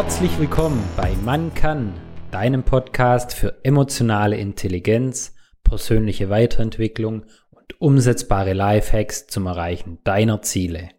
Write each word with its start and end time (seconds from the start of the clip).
Herzlich 0.00 0.38
willkommen 0.38 0.80
bei 0.96 1.12
Man 1.24 1.54
kann, 1.54 1.92
deinem 2.30 2.62
Podcast 2.62 3.34
für 3.34 3.64
emotionale 3.64 4.36
Intelligenz, 4.36 5.34
persönliche 5.64 6.30
Weiterentwicklung 6.30 7.24
und 7.50 7.80
umsetzbare 7.80 8.52
Lifehacks 8.52 9.26
zum 9.26 9.46
Erreichen 9.46 9.98
deiner 10.04 10.40
Ziele. 10.40 10.90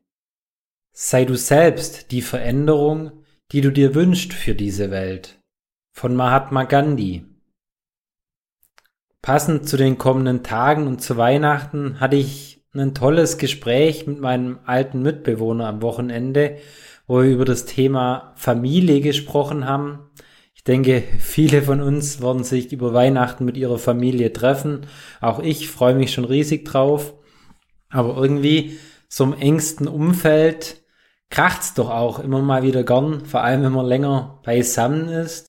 Sei 0.92 1.24
du 1.24 1.36
selbst 1.36 2.12
die 2.12 2.22
Veränderung, 2.22 3.24
die 3.54 3.62
du 3.62 3.72
dir 3.72 3.96
wünschst 3.96 4.34
für 4.34 4.54
diese 4.54 4.92
Welt. 4.92 5.40
Von 5.94 6.14
Mahatma 6.14 6.66
Gandhi. 6.66 7.24
Passend 9.22 9.70
zu 9.70 9.78
den 9.78 9.98
kommenden 9.98 10.44
Tagen 10.44 10.88
und 10.88 11.02
zu 11.02 11.16
Weihnachten 11.16 12.02
hatte 12.02 12.18
ich 12.18 12.66
ein 12.74 12.94
tolles 12.94 13.38
Gespräch 13.38 14.08
mit 14.08 14.20
meinem 14.20 14.60
alten 14.66 15.02
Mitbewohner 15.02 15.68
am 15.68 15.82
Wochenende, 15.82 16.58
wo 17.10 17.24
wir 17.24 17.32
über 17.32 17.44
das 17.44 17.66
Thema 17.66 18.34
Familie 18.36 19.02
gesprochen 19.02 19.66
haben. 19.66 20.12
Ich 20.54 20.64
denke, 20.64 21.04
viele 21.18 21.64
von 21.64 21.82
uns 21.82 22.22
werden 22.22 22.44
sich 22.44 22.72
über 22.72 22.94
Weihnachten 22.94 23.46
mit 23.46 23.58
ihrer 23.58 23.80
Familie 23.80 24.32
treffen. 24.32 24.86
Auch 25.20 25.40
ich 25.40 25.70
freue 25.70 25.96
mich 25.96 26.14
schon 26.14 26.26
riesig 26.26 26.66
drauf. 26.66 27.16
Aber 27.90 28.16
irgendwie 28.16 28.78
so 29.08 29.24
im 29.24 29.34
engsten 29.34 29.88
Umfeld 29.88 30.84
kracht's 31.32 31.74
doch 31.74 31.90
auch 31.90 32.20
immer 32.20 32.44
mal 32.44 32.62
wieder 32.62 32.84
gern, 32.84 33.26
vor 33.26 33.42
allem 33.42 33.64
wenn 33.64 33.72
man 33.72 33.88
länger 33.88 34.40
beisammen 34.44 35.10
ist. 35.10 35.48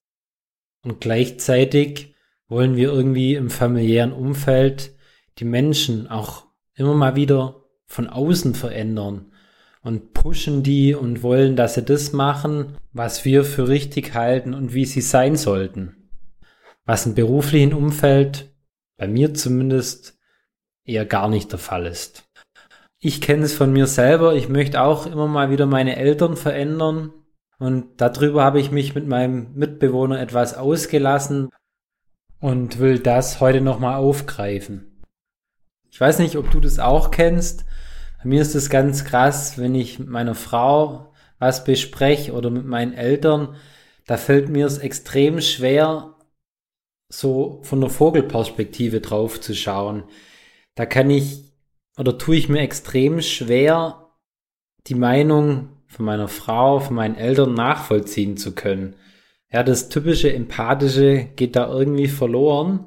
Und 0.82 1.02
gleichzeitig 1.02 2.14
wollen 2.48 2.76
wir 2.76 2.90
irgendwie 2.90 3.34
im 3.34 3.50
familiären 3.50 4.12
Umfeld 4.12 4.96
die 5.36 5.44
Menschen 5.44 6.08
auch 6.08 6.46
immer 6.74 6.94
mal 6.94 7.16
wieder 7.16 7.66
von 7.84 8.08
außen 8.08 8.54
verändern 8.54 9.30
und 9.82 10.12
pushen 10.12 10.62
die 10.62 10.94
und 10.94 11.22
wollen, 11.22 11.56
dass 11.56 11.74
sie 11.74 11.82
das 11.82 12.12
machen, 12.12 12.76
was 12.92 13.24
wir 13.24 13.44
für 13.44 13.68
richtig 13.68 14.14
halten 14.14 14.54
und 14.54 14.74
wie 14.74 14.84
sie 14.84 15.00
sein 15.00 15.36
sollten. 15.36 16.10
Was 16.84 17.06
im 17.06 17.14
beruflichen 17.14 17.72
Umfeld, 17.72 18.54
bei 18.96 19.08
mir 19.08 19.32
zumindest, 19.34 20.18
eher 20.84 21.06
gar 21.06 21.28
nicht 21.28 21.52
der 21.52 21.58
Fall 21.58 21.86
ist. 21.86 22.24
Ich 22.98 23.20
kenne 23.20 23.44
es 23.44 23.54
von 23.54 23.72
mir 23.72 23.86
selber, 23.86 24.34
ich 24.34 24.48
möchte 24.48 24.82
auch 24.82 25.06
immer 25.06 25.26
mal 25.26 25.50
wieder 25.50 25.66
meine 25.66 25.96
Eltern 25.96 26.36
verändern 26.36 27.12
und 27.58 28.00
darüber 28.00 28.44
habe 28.44 28.60
ich 28.60 28.70
mich 28.70 28.94
mit 28.94 29.06
meinem 29.06 29.54
Mitbewohner 29.54 30.20
etwas 30.20 30.54
ausgelassen 30.54 31.48
und 32.40 32.78
will 32.78 32.98
das 32.98 33.40
heute 33.40 33.60
nochmal 33.60 33.96
aufgreifen. 33.96 35.02
Ich 35.90 36.00
weiß 36.00 36.18
nicht, 36.18 36.36
ob 36.36 36.50
du 36.50 36.60
das 36.60 36.78
auch 36.78 37.10
kennst, 37.10 37.64
bei 38.22 38.28
mir 38.28 38.42
ist 38.42 38.54
es 38.54 38.68
ganz 38.68 39.04
krass, 39.04 39.58
wenn 39.58 39.74
ich 39.74 39.98
mit 39.98 40.08
meiner 40.08 40.34
Frau 40.34 41.12
was 41.38 41.64
bespreche 41.64 42.32
oder 42.32 42.50
mit 42.50 42.66
meinen 42.66 42.92
Eltern, 42.92 43.56
da 44.06 44.16
fällt 44.16 44.48
mir 44.50 44.66
es 44.66 44.78
extrem 44.78 45.40
schwer, 45.40 46.16
so 47.08 47.60
von 47.62 47.80
der 47.80 47.90
Vogelperspektive 47.90 49.00
drauf 49.00 49.40
zu 49.40 49.54
schauen. 49.54 50.04
Da 50.74 50.84
kann 50.86 51.08
ich 51.10 51.50
oder 51.98 52.18
tue 52.18 52.36
ich 52.36 52.48
mir 52.48 52.60
extrem 52.60 53.20
schwer, 53.20 54.10
die 54.86 54.94
Meinung 54.94 55.70
von 55.86 56.04
meiner 56.04 56.28
Frau, 56.28 56.78
von 56.78 56.96
meinen 56.96 57.16
Eltern 57.16 57.54
nachvollziehen 57.54 58.36
zu 58.36 58.54
können. 58.54 58.96
Ja, 59.52 59.62
das 59.62 59.88
typische 59.88 60.32
Empathische 60.32 61.28
geht 61.36 61.56
da 61.56 61.68
irgendwie 61.68 62.08
verloren. 62.08 62.86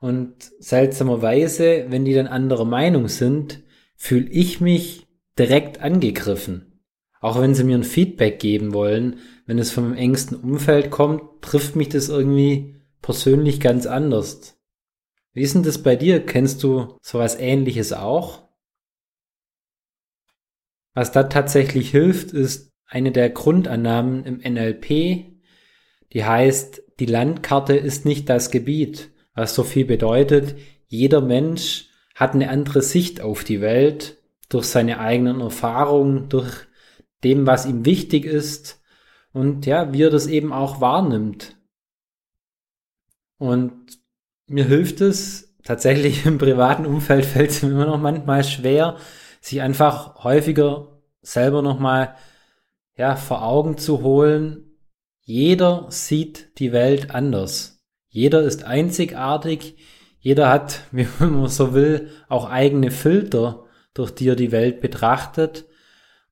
Und 0.00 0.34
seltsamerweise, 0.58 1.86
wenn 1.88 2.04
die 2.04 2.14
dann 2.14 2.26
anderer 2.26 2.64
Meinung 2.64 3.08
sind, 3.08 3.60
fühle 4.00 4.30
ich 4.30 4.62
mich 4.62 5.06
direkt 5.38 5.82
angegriffen. 5.82 6.80
Auch 7.20 7.38
wenn 7.38 7.54
sie 7.54 7.64
mir 7.64 7.76
ein 7.76 7.84
Feedback 7.84 8.40
geben 8.40 8.72
wollen, 8.72 9.18
wenn 9.44 9.58
es 9.58 9.70
vom 9.70 9.92
engsten 9.92 10.38
Umfeld 10.38 10.90
kommt, 10.90 11.42
trifft 11.42 11.76
mich 11.76 11.90
das 11.90 12.08
irgendwie 12.08 12.80
persönlich 13.02 13.60
ganz 13.60 13.84
anders. 13.84 14.58
Wie 15.34 15.42
ist 15.42 15.54
denn 15.54 15.64
das 15.64 15.82
bei 15.82 15.96
dir? 15.96 16.24
Kennst 16.24 16.62
du 16.62 16.96
sowas 17.02 17.38
ähnliches 17.38 17.92
auch? 17.92 18.48
Was 20.94 21.12
da 21.12 21.24
tatsächlich 21.24 21.90
hilft, 21.90 22.32
ist 22.32 22.72
eine 22.86 23.12
der 23.12 23.28
Grundannahmen 23.28 24.24
im 24.24 24.38
NLP, 24.38 25.26
die 26.14 26.24
heißt, 26.24 26.82
die 26.98 27.06
Landkarte 27.06 27.76
ist 27.76 28.06
nicht 28.06 28.30
das 28.30 28.50
Gebiet, 28.50 29.10
was 29.34 29.54
so 29.54 29.62
viel 29.62 29.84
bedeutet, 29.84 30.56
jeder 30.86 31.20
Mensch 31.20 31.89
hat 32.20 32.34
eine 32.34 32.50
andere 32.50 32.82
Sicht 32.82 33.22
auf 33.22 33.44
die 33.44 33.62
Welt 33.62 34.18
durch 34.50 34.66
seine 34.66 35.00
eigenen 35.00 35.40
Erfahrungen, 35.40 36.28
durch 36.28 36.66
dem, 37.24 37.46
was 37.46 37.64
ihm 37.64 37.86
wichtig 37.86 38.26
ist 38.26 38.82
und 39.32 39.64
ja, 39.64 39.94
wie 39.94 40.02
er 40.02 40.10
das 40.10 40.26
eben 40.26 40.52
auch 40.52 40.82
wahrnimmt. 40.82 41.56
Und 43.38 43.72
mir 44.46 44.66
hilft 44.66 45.00
es 45.00 45.56
tatsächlich 45.64 46.26
im 46.26 46.36
privaten 46.36 46.84
Umfeld 46.84 47.24
fällt 47.24 47.50
es 47.50 47.62
mir 47.62 47.70
immer 47.70 47.86
noch 47.86 48.00
manchmal 48.00 48.44
schwer, 48.44 48.98
sich 49.40 49.62
einfach 49.62 50.22
häufiger 50.22 51.00
selber 51.22 51.62
nochmal 51.62 52.16
ja, 52.96 53.16
vor 53.16 53.42
Augen 53.42 53.78
zu 53.78 54.02
holen. 54.02 54.78
Jeder 55.22 55.86
sieht 55.88 56.58
die 56.58 56.72
Welt 56.72 57.12
anders. 57.12 57.82
Jeder 58.08 58.42
ist 58.42 58.64
einzigartig. 58.64 59.76
Jeder 60.20 60.48
hat, 60.48 60.82
wie 60.92 61.06
man 61.18 61.48
so 61.48 61.74
will, 61.74 62.10
auch 62.28 62.48
eigene 62.48 62.90
Filter, 62.90 63.64
durch 63.94 64.12
die 64.12 64.28
er 64.28 64.36
die 64.36 64.52
Welt 64.52 64.80
betrachtet. 64.80 65.66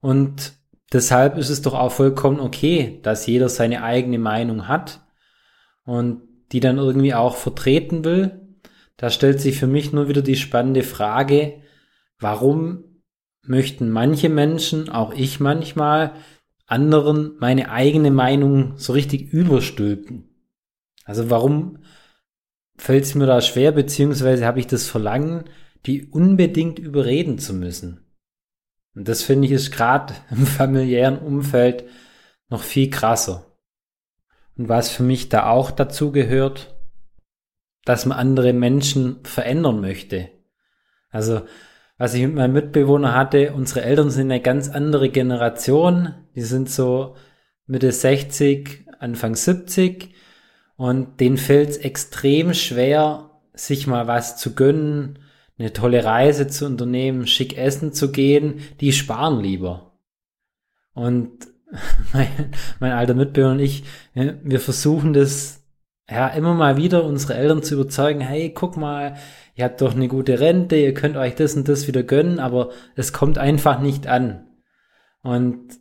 Und 0.01 0.53
deshalb 0.93 1.37
ist 1.37 1.51
es 1.51 1.63
doch 1.63 1.75
auch 1.75 1.93
vollkommen 1.93 2.41
okay, 2.41 3.01
dass 3.03 3.27
jeder 3.27 3.49
seine 3.49 3.83
eigene 3.83 4.19
Meinung 4.19 4.69
hat 4.69 5.01
und 5.85 6.23
die 6.53 6.61
dann 6.61 6.79
irgendwie 6.79 7.15
auch 7.15 7.37
vertreten 7.37 8.05
will. 8.05 8.41
Da 8.97 9.11
stellt 9.11 9.41
sich 9.41 9.59
für 9.59 9.67
mich 9.67 9.93
nur 9.93 10.09
wieder 10.09 10.23
die 10.23 10.37
spannende 10.37 10.83
Frage, 10.83 11.63
warum 12.19 12.85
möchten 13.43 13.91
manche 13.91 14.29
Menschen, 14.29 14.89
auch 14.89 15.13
ich 15.13 15.41
manchmal, 15.41 16.13
anderen 16.67 17.37
meine 17.39 17.71
eigene 17.71 18.11
Meinung 18.11 18.77
so 18.77 18.93
richtig 18.93 19.33
überstülpen? 19.33 20.29
Also 21.05 21.31
warum 21.31 21.79
fällt 22.79 23.05
es 23.05 23.15
mir 23.15 23.27
da 23.27 23.41
schwer, 23.41 23.73
beziehungsweise 23.73 24.47
habe 24.47 24.61
ich 24.61 24.67
das 24.67 24.87
Verlangen, 24.87 25.45
die 25.85 26.07
unbedingt 26.07 26.79
überreden 26.79 27.39
zu 27.39 27.53
müssen. 27.53 28.07
Und 28.95 29.09
das 29.09 29.23
finde 29.23 29.47
ich 29.47 29.53
ist 29.53 29.71
gerade 29.71 30.15
im 30.31 30.47
familiären 30.47 31.19
Umfeld 31.19 31.85
noch 32.49 32.63
viel 32.63 32.89
krasser. 32.89 33.57
Und 34.57 34.69
was 34.69 34.91
für 34.91 35.03
mich 35.03 35.29
da 35.29 35.51
auch 35.51 35.71
dazu 35.71 36.11
gehört, 36.13 36.75
dass 37.85 38.07
man 38.07 38.19
andere 38.19 38.53
Menschen 38.53 39.25
verändern 39.25 39.81
möchte. 39.81 40.31
Also, 41.11 41.43
was 41.97 42.15
ich 42.15 42.23
mit 42.23 42.35
meinem 42.35 42.53
Mitbewohner 42.53 43.15
hatte, 43.15 43.55
unsere 43.55 43.83
Eltern 43.83 44.11
sind 44.11 44.31
eine 44.31 44.43
ganz 44.43 44.69
andere 44.69 45.09
Generation. 45.09 46.15
Die 46.35 46.43
sind 46.43 46.71
so 46.71 47.17
Mitte 47.67 47.91
60, 47.91 48.87
Anfang 48.99 49.35
70 49.35 50.15
und 50.79 51.19
denen 51.19 51.39
fällt 51.39 51.71
es 51.71 51.77
extrem 51.77 52.55
schwer, 52.55 53.31
sich 53.53 53.89
mal 53.89 54.07
was 54.07 54.37
zu 54.37 54.55
gönnen, 54.55 55.19
eine 55.59 55.73
tolle 55.73 56.05
Reise 56.05 56.47
zu 56.47 56.67
unternehmen, 56.67 57.27
schick 57.27 57.59
essen 57.59 57.93
zu 57.93 58.13
gehen. 58.13 58.61
Die 58.81 58.93
sparen 58.93 59.41
lieber. 59.41 59.99
Und 60.95 61.49
mein, 62.13 62.29
mein 62.79 62.93
alter 62.93 63.15
Mitbewohner 63.15 63.55
und 63.55 63.59
ich, 63.59 63.83
wir 64.15 64.61
versuchen 64.61 65.15
das 65.15 65.65
ja 66.09 66.29
immer 66.29 66.55
mal 66.55 66.77
wieder 66.77 67.03
unsere 67.03 67.35
Eltern 67.35 67.65
zu 67.65 67.75
überzeugen, 67.75 68.21
hey, 68.21 68.55
guck 68.55 68.77
mal, 68.77 69.17
ihr 69.57 69.65
habt 69.65 69.81
doch 69.81 69.97
eine 69.97 70.07
gute 70.07 70.39
Rente, 70.39 70.77
ihr 70.77 70.95
könnt 70.95 71.17
euch 71.17 71.35
das 71.35 71.57
und 71.57 71.69
das 71.69 71.89
wieder 71.89 72.05
gönnen, 72.05 72.39
aber 72.39 72.71
es 72.95 73.13
kommt 73.13 73.37
einfach 73.37 73.81
nicht 73.81 74.07
an. 74.07 74.47
Und 75.25 75.77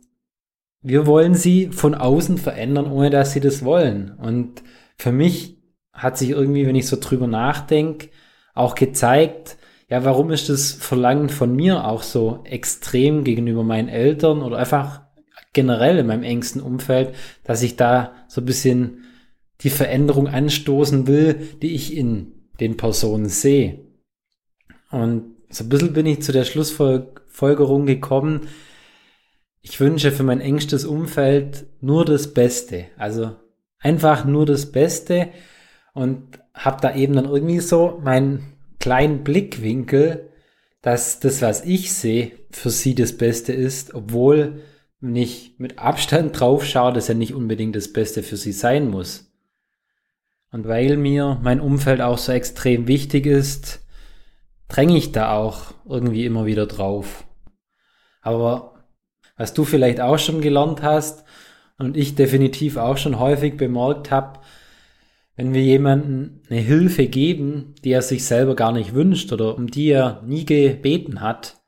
wir 0.82 1.06
wollen 1.06 1.34
sie 1.34 1.68
von 1.68 1.94
außen 1.94 2.36
verändern, 2.36 2.90
ohne 2.90 3.10
dass 3.10 3.32
sie 3.32 3.40
das 3.40 3.64
wollen. 3.64 4.10
Und 4.18 4.64
für 4.98 5.12
mich 5.12 5.58
hat 5.92 6.18
sich 6.18 6.30
irgendwie, 6.30 6.66
wenn 6.66 6.76
ich 6.76 6.86
so 6.86 6.96
drüber 7.00 7.26
nachdenke, 7.26 8.08
auch 8.54 8.74
gezeigt, 8.74 9.56
ja, 9.88 10.04
warum 10.04 10.30
ist 10.30 10.48
das 10.48 10.72
Verlangen 10.72 11.28
von 11.28 11.54
mir 11.54 11.86
auch 11.86 12.02
so 12.02 12.40
extrem 12.44 13.24
gegenüber 13.24 13.64
meinen 13.64 13.88
Eltern 13.88 14.42
oder 14.42 14.58
einfach 14.58 15.02
generell 15.54 15.98
in 15.98 16.06
meinem 16.06 16.24
engsten 16.24 16.60
Umfeld, 16.60 17.14
dass 17.44 17.62
ich 17.62 17.76
da 17.76 18.14
so 18.28 18.42
ein 18.42 18.44
bisschen 18.44 19.04
die 19.62 19.70
Veränderung 19.70 20.28
anstoßen 20.28 21.06
will, 21.06 21.34
die 21.62 21.74
ich 21.74 21.96
in 21.96 22.32
den 22.60 22.76
Personen 22.76 23.28
sehe. 23.28 23.80
Und 24.90 25.36
so 25.48 25.64
ein 25.64 25.68
bisschen 25.68 25.94
bin 25.94 26.06
ich 26.06 26.22
zu 26.22 26.32
der 26.32 26.44
Schlussfolgerung 26.44 27.86
gekommen, 27.86 28.48
ich 29.60 29.80
wünsche 29.80 30.12
für 30.12 30.22
mein 30.22 30.40
engstes 30.40 30.84
Umfeld 30.84 31.66
nur 31.80 32.04
das 32.04 32.32
Beste. 32.32 32.86
Also 32.96 33.36
einfach 33.78 34.24
nur 34.24 34.46
das 34.46 34.72
Beste 34.72 35.28
und 35.94 36.38
habe 36.54 36.80
da 36.80 36.94
eben 36.94 37.14
dann 37.14 37.26
irgendwie 37.26 37.60
so 37.60 38.00
meinen 38.02 38.54
kleinen 38.80 39.24
Blickwinkel, 39.24 40.30
dass 40.82 41.20
das, 41.20 41.42
was 41.42 41.64
ich 41.64 41.92
sehe, 41.92 42.32
für 42.50 42.70
sie 42.70 42.94
das 42.94 43.16
Beste 43.16 43.52
ist, 43.52 43.94
obwohl 43.94 44.62
wenn 45.00 45.16
ich 45.16 45.54
mit 45.58 45.78
Abstand 45.78 46.38
drauf 46.40 46.64
schaue, 46.64 46.92
dass 46.92 47.08
ja 47.08 47.14
nicht 47.14 47.34
unbedingt 47.34 47.76
das 47.76 47.92
Beste 47.92 48.22
für 48.22 48.36
sie 48.36 48.52
sein 48.52 48.88
muss. 48.88 49.32
Und 50.50 50.66
weil 50.66 50.96
mir 50.96 51.38
mein 51.42 51.60
Umfeld 51.60 52.00
auch 52.00 52.18
so 52.18 52.32
extrem 52.32 52.88
wichtig 52.88 53.26
ist, 53.26 53.86
dränge 54.68 54.96
ich 54.96 55.12
da 55.12 55.32
auch 55.32 55.74
irgendwie 55.86 56.24
immer 56.24 56.46
wieder 56.46 56.66
drauf. 56.66 57.24
Aber 58.22 58.84
was 59.36 59.54
du 59.54 59.64
vielleicht 59.64 60.00
auch 60.00 60.18
schon 60.18 60.40
gelernt 60.40 60.82
hast 60.82 61.24
und 61.78 61.96
ich 61.96 62.14
definitiv 62.14 62.76
auch 62.76 62.96
schon 62.96 63.18
häufig 63.18 63.56
bemerkt 63.56 64.10
habe, 64.10 64.40
wenn 65.36 65.54
wir 65.54 65.62
jemanden 65.62 66.42
eine 66.50 66.60
Hilfe 66.60 67.06
geben, 67.06 67.76
die 67.84 67.92
er 67.92 68.02
sich 68.02 68.24
selber 68.24 68.56
gar 68.56 68.72
nicht 68.72 68.92
wünscht 68.92 69.32
oder 69.32 69.56
um 69.56 69.68
die 69.68 69.88
er 69.88 70.20
nie 70.26 70.44
gebeten 70.44 71.20
hat, 71.20 71.62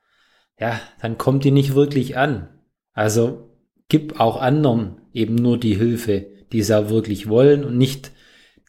ja, 0.59 0.81
dann 1.01 1.19
kommt 1.19 1.45
die 1.45 1.53
nicht 1.53 1.75
wirklich 1.75 2.17
an. 2.17 2.49
Also 2.93 3.57
gib 3.89 4.19
auch 4.19 4.41
anderen 4.41 5.01
eben 5.13 5.37
nur 5.37 5.57
die 5.57 5.77
Hilfe, 5.77 6.27
die 6.53 6.63
sie 6.63 6.77
auch 6.77 6.91
wirklich 6.91 7.29
wollen 7.29 7.65
und 7.65 7.79
nicht 7.79 8.11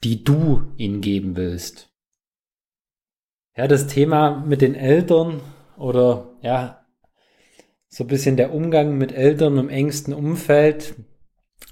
die 0.03 0.23
du 0.23 0.71
ihnen 0.77 1.01
geben 1.01 1.35
willst. 1.35 1.89
Ja, 3.55 3.67
das 3.67 3.87
Thema 3.87 4.43
mit 4.45 4.61
den 4.61 4.75
Eltern 4.75 5.41
oder 5.77 6.37
ja, 6.41 6.85
so 7.87 8.03
ein 8.03 8.07
bisschen 8.07 8.37
der 8.37 8.53
Umgang 8.53 8.97
mit 8.97 9.11
Eltern 9.11 9.57
im 9.57 9.69
engsten 9.69 10.13
Umfeld 10.13 10.95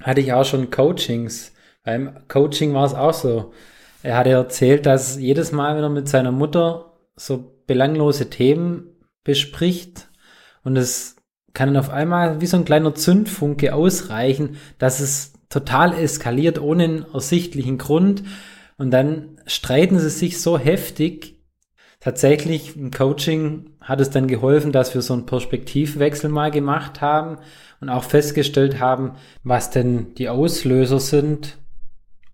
hatte 0.02 0.22
ich 0.22 0.34
auch 0.34 0.46
schon 0.46 0.72
Coachings. 0.72 1.54
Beim 1.84 2.28
Coaching 2.28 2.74
war 2.74 2.86
es 2.86 2.94
auch 2.94 3.14
so. 3.14 3.54
Er 4.04 4.18
hatte 4.18 4.30
erzählt, 4.30 4.86
dass 4.86 5.18
jedes 5.18 5.52
Mal, 5.52 5.76
wenn 5.76 5.84
er 5.84 5.90
mit 5.90 6.08
seiner 6.08 6.32
Mutter 6.32 6.94
so 7.16 7.62
belanglose 7.68 8.30
Themen 8.30 8.96
bespricht 9.24 10.10
und 10.64 10.78
es 10.78 11.18
kann 11.54 11.74
dann 11.74 11.84
auf 11.84 11.90
einmal 11.90 12.42
wie 12.42 12.46
so 12.46 12.58
ein 12.58 12.66
kleiner 12.66 12.96
Zündfunke 12.96 13.74
ausreichen, 13.74 14.58
dass 14.78 15.00
es 15.00 15.34
total 15.50 15.94
eskaliert 15.94 16.62
ohne 16.62 16.84
einen 16.84 17.06
ersichtlichen 17.14 17.78
Grund 17.78 18.24
und 18.78 18.92
dann 18.92 19.40
streiten 19.46 20.00
sie 20.00 20.10
sich 20.10 20.40
so 20.42 20.58
heftig. 20.58 21.39
Tatsächlich 22.00 22.78
im 22.78 22.92
Coaching 22.92 23.72
hat 23.82 24.00
es 24.00 24.10
dann 24.10 24.28
geholfen, 24.28 24.72
dass 24.72 24.94
wir 24.94 25.02
so 25.02 25.14
einen 25.14 25.26
Perspektivwechsel 25.26 26.30
mal 26.30 26.50
gemacht 26.50 27.02
haben 27.02 27.40
und 27.82 27.90
auch 27.90 28.04
festgestellt 28.06 28.80
haben, 28.80 29.16
was 29.44 29.70
denn 29.70 30.14
die 30.16 30.30
Auslöser 30.30 31.02
sind 31.02 31.58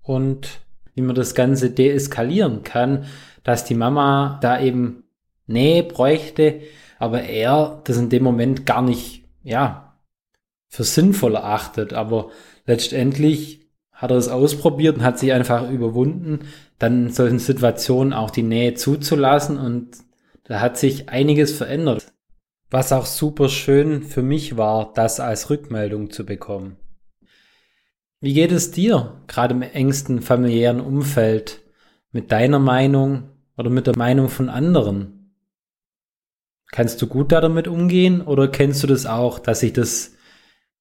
und 0.04 0.60
wie 0.94 1.02
man 1.02 1.16
das 1.16 1.34
Ganze 1.34 1.72
deeskalieren 1.72 2.64
kann, 2.64 3.06
dass 3.44 3.66
die 3.66 3.74
Mama 3.74 4.40
da 4.42 4.60
eben 4.62 5.04
Nähe 5.48 5.84
bräuchte, 5.84 6.62
aber 7.00 7.24
er 7.24 7.82
das 7.86 7.98
in 7.98 8.10
dem 8.10 8.24
Moment 8.24 8.66
gar 8.66 8.82
nicht, 8.82 9.26
ja, 9.44 9.98
für 10.68 10.84
sinnvoll 10.84 11.36
erachtet. 11.36 11.94
Aber 11.94 12.30
letztendlich 12.66 13.65
hat 13.96 14.12
er 14.12 14.18
es 14.18 14.28
ausprobiert 14.28 14.98
und 14.98 15.04
hat 15.04 15.18
sich 15.18 15.32
einfach 15.32 15.70
überwunden, 15.70 16.40
dann 16.78 17.08
in 17.08 17.12
solchen 17.12 17.40
Situationen 17.40 18.14
auch 18.14 18.30
die 18.30 18.44
Nähe 18.44 18.76
zuzulassen 18.76 19.58
und 19.58 19.98
da 20.44 20.60
hat 20.60 20.78
sich 20.78 21.10
einiges 21.10 21.54
verändert. 21.54 22.14
Was 22.70 22.92
auch 22.92 23.06
super 23.06 23.48
schön 23.48 24.04
für 24.04 24.22
mich 24.22 24.58
war, 24.58 24.92
das 24.94 25.20
als 25.20 25.50
Rückmeldung 25.50 26.12
zu 26.12 26.26
bekommen. 26.26 26.76
Wie 28.20 28.34
geht 28.34 28.52
es 28.52 28.72
dir, 28.72 29.22
gerade 29.28 29.54
im 29.54 29.62
engsten 29.62 30.22
familiären 30.22 30.82
Umfeld, 30.82 31.62
mit 32.12 32.32
deiner 32.32 32.60
Meinung 32.60 33.30
oder 33.56 33.70
mit 33.70 33.88
der 33.88 33.98
Meinung 33.98 34.30
von 34.30 34.50
anderen? 34.50 35.32
Kannst 36.72 37.02
du 37.02 37.08
gut 37.08 37.32
damit 37.32 37.68
umgehen 37.68 38.22
oder 38.22 38.50
kennst 38.50 38.84
du 38.84 38.88
das 38.88 39.06
auch, 39.06 39.40
dass 39.40 39.62
sich 39.62 39.74
das 39.74 40.14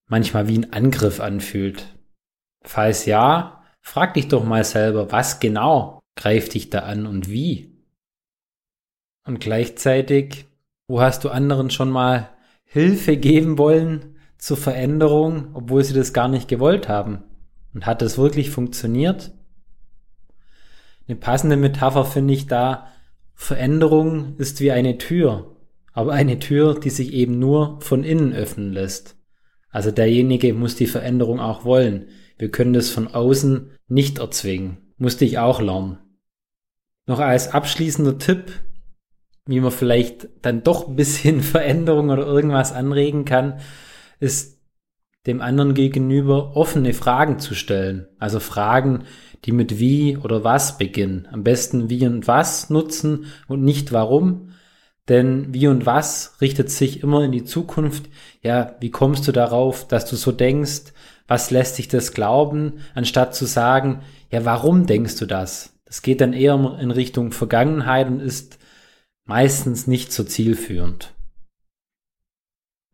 manchmal 0.07 0.49
wie 0.49 0.59
ein 0.59 0.73
Angriff 0.73 1.21
anfühlt? 1.21 1.94
Falls 2.65 3.05
ja, 3.07 3.63
frag 3.81 4.15
dich 4.15 4.29
doch 4.29 4.45
mal 4.45 4.65
selber, 4.65 5.13
was 5.13 5.39
genau 5.39 6.01
greift 6.17 6.55
dich 6.55 6.71
da 6.71 6.81
an 6.81 7.07
und 7.07 7.29
wie? 7.29 7.75
Und 9.27 9.41
gleichzeitig, 9.41 10.47
wo 10.87 11.01
hast 11.01 11.25
du 11.25 11.31
anderen 11.31 11.71
schon 11.71 11.91
mal 11.91 12.31
Hilfe 12.65 13.17
geben 13.17 13.59
wollen 13.59 14.17
zur 14.39 14.57
Veränderung, 14.57 15.51
obwohl 15.55 15.85
sie 15.85 15.95
das 15.95 16.13
gar 16.13 16.29
nicht 16.29 16.49
gewollt 16.49 16.89
haben? 16.89 17.23
Und 17.73 17.87
hat 17.87 18.03
das 18.03 18.19
wirklich 18.19 18.51
funktioniert? 18.51 19.33
Eine 21.07 21.17
passende 21.17 21.57
Metapher 21.57 22.05
finde 22.05 22.35
ich 22.35 22.47
da, 22.47 22.89
Veränderung 23.35 24.37
ist 24.37 24.61
wie 24.61 24.73
eine 24.73 24.97
Tür, 24.97 25.57
aber 25.93 26.13
eine 26.13 26.39
Tür, 26.39 26.79
die 26.79 26.91
sich 26.91 27.13
eben 27.13 27.39
nur 27.39 27.81
von 27.81 28.05
innen 28.05 28.33
öffnen 28.33 28.73
lässt. 28.73 29.17
Also 29.71 29.91
derjenige 29.91 30.55
muss 30.55 30.77
die 30.77 30.87
Veränderung 30.87 31.41
auch 31.41 31.65
wollen. 31.65 32.09
Wir 32.39 32.51
können 32.51 32.73
das 32.73 32.91
von 32.91 33.09
außen 33.09 33.71
nicht 33.89 34.19
erzwingen. 34.19 34.79
Musste 34.97 35.25
ich 35.25 35.39
auch 35.39 35.61
lernen. 35.61 35.99
Noch 37.07 37.19
als 37.19 37.53
abschließender 37.53 38.19
Tipp, 38.19 38.53
wie 39.47 39.61
man 39.61 39.71
vielleicht 39.71 40.29
dann 40.43 40.63
doch 40.63 40.89
ein 40.89 40.97
bisschen 40.97 41.41
Veränderung 41.43 42.11
oder 42.11 42.27
irgendwas 42.27 42.73
anregen 42.73 43.25
kann, 43.25 43.61
ist 44.21 44.61
dem 45.27 45.41
anderen 45.41 45.75
gegenüber 45.75 46.57
offene 46.57 46.93
Fragen 46.93 47.39
zu 47.39 47.55
stellen. 47.55 48.07
Also 48.19 48.41
Fragen, 48.41 49.05
die 49.45 49.53
mit 49.53 49.79
wie 49.79 50.17
oder 50.17 50.45
was 50.45 50.79
beginnen. 50.79 51.29
Am 51.31 51.45
besten 51.45 51.91
wie 51.91 52.07
und 52.07 52.27
was 52.27 52.71
nutzen 52.71 53.27
und 53.49 53.63
nicht 53.63 53.93
warum. 53.93 54.51
Denn 55.09 55.53
wie 55.53 55.69
und 55.69 55.85
was 55.85 56.41
richtet 56.41 56.71
sich 56.71 57.03
immer 57.03 57.23
in 57.25 57.33
die 57.33 57.45
Zukunft. 57.45 58.09
Ja, 58.43 58.77
wie 58.81 58.91
kommst 58.91 59.29
du 59.29 59.33
darauf, 59.33 59.87
dass 59.87 60.09
du 60.09 60.17
so 60.17 60.33
denkst? 60.33 60.93
Was 61.27 61.51
lässt 61.51 61.79
dich 61.79 61.89
das 61.89 62.13
glauben? 62.13 62.81
Anstatt 62.95 63.35
zu 63.35 63.45
sagen, 63.45 64.03
ja, 64.31 64.45
warum 64.45 64.87
denkst 64.87 65.17
du 65.17 65.27
das? 65.27 65.79
Das 65.85 66.03
geht 66.03 66.21
dann 66.21 66.33
eher 66.33 66.79
in 66.81 66.91
Richtung 66.91 67.33
Vergangenheit 67.33 68.09
und 68.09 68.21
ist 68.21 68.59
meistens 69.27 69.87
nicht 69.87 70.13
so 70.13 70.25
zielführend. 70.25 71.15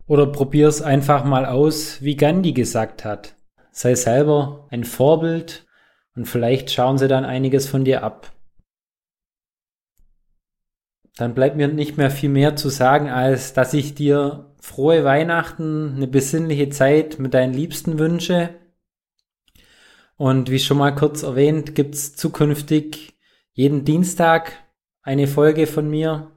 Oder 0.06 0.26
probier's 0.26 0.82
einfach 0.82 1.24
mal 1.24 1.46
aus, 1.46 2.02
wie 2.02 2.16
Gandhi 2.16 2.52
gesagt 2.52 3.04
hat. 3.04 3.36
Sei 3.70 3.94
selber 3.94 4.66
ein 4.70 4.82
Vorbild 4.82 5.66
und 6.16 6.26
vielleicht 6.26 6.72
schauen 6.72 6.98
sie 6.98 7.06
dann 7.06 7.24
einiges 7.24 7.68
von 7.68 7.84
dir 7.84 8.02
ab. 8.02 8.32
Dann 11.20 11.34
bleibt 11.34 11.54
mir 11.54 11.68
nicht 11.68 11.98
mehr 11.98 12.10
viel 12.10 12.30
mehr 12.30 12.56
zu 12.56 12.70
sagen, 12.70 13.10
als 13.10 13.52
dass 13.52 13.74
ich 13.74 13.94
dir 13.94 14.54
frohe 14.58 15.04
Weihnachten, 15.04 15.92
eine 15.94 16.06
besinnliche 16.06 16.70
Zeit 16.70 17.18
mit 17.18 17.34
deinen 17.34 17.52
Liebsten 17.52 17.98
wünsche. 17.98 18.54
Und 20.16 20.50
wie 20.50 20.58
schon 20.58 20.78
mal 20.78 20.94
kurz 20.94 21.22
erwähnt, 21.22 21.74
gibt's 21.74 22.16
zukünftig 22.16 23.18
jeden 23.52 23.84
Dienstag 23.84 24.52
eine 25.02 25.26
Folge 25.26 25.66
von 25.66 25.90
mir. 25.90 26.30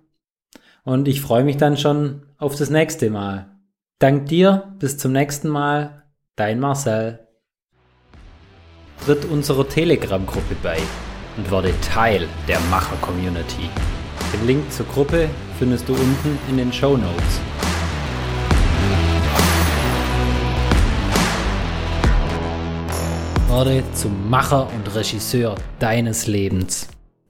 Und 0.83 1.07
ich 1.07 1.21
freue 1.21 1.45
mich 1.45 1.55
dann 1.55 1.77
schon 1.77 2.23
auf 2.37 2.57
das 2.57 2.69
nächste 2.69 3.09
Mal. 3.09 3.57
Dank 3.99 4.25
dir, 4.25 4.75
bis 4.79 4.97
zum 4.97 5.13
nächsten 5.13 5.47
Mal, 5.47 6.03
dein 6.35 6.59
Marcel. 6.59 7.25
Tritt 9.05 9.23
unserer 9.23 9.65
Telegram-Gruppe 9.65 10.57
bei 10.61 10.77
und 11.37 11.49
werde 11.49 11.73
Teil 11.79 12.27
der 12.49 12.59
Macher-Community. 12.69 13.69
Den 14.33 14.47
Link 14.47 14.71
zur 14.71 14.87
Gruppe 14.87 15.29
findest 15.59 15.87
du 15.87 15.93
unten 15.93 16.39
in 16.49 16.57
den 16.57 16.73
Show 16.73 16.97
Notes. 16.97 17.39
Werde 23.47 23.83
zum 23.93 24.29
Macher 24.29 24.67
und 24.73 24.95
Regisseur 24.95 25.55
deines 25.79 26.25
Lebens. 26.25 26.87